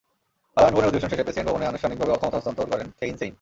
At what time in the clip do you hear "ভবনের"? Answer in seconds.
0.75-0.89